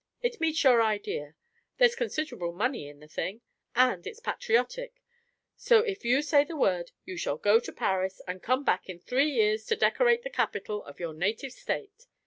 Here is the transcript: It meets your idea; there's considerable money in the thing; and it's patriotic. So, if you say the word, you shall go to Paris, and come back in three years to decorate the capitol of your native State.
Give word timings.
It 0.23 0.41
meets 0.41 0.63
your 0.63 0.81
idea; 0.81 1.35
there's 1.77 1.93
considerable 1.93 2.53
money 2.53 2.89
in 2.89 3.01
the 3.01 3.07
thing; 3.07 3.41
and 3.75 4.07
it's 4.07 4.19
patriotic. 4.19 4.95
So, 5.57 5.81
if 5.81 6.03
you 6.03 6.23
say 6.23 6.43
the 6.43 6.57
word, 6.57 6.91
you 7.05 7.17
shall 7.17 7.37
go 7.37 7.59
to 7.59 7.71
Paris, 7.71 8.19
and 8.27 8.41
come 8.41 8.63
back 8.63 8.89
in 8.89 8.97
three 8.97 9.29
years 9.29 9.63
to 9.67 9.75
decorate 9.75 10.23
the 10.23 10.31
capitol 10.31 10.83
of 10.85 10.99
your 10.99 11.13
native 11.13 11.51
State. 11.53 12.07